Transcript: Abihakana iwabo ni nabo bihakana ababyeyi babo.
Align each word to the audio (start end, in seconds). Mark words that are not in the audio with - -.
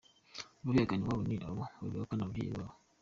Abihakana 0.61 1.01
iwabo 1.03 1.23
ni 1.27 1.35
nabo 1.41 1.63
bihakana 1.91 2.21
ababyeyi 2.23 2.51
babo. 2.57 2.73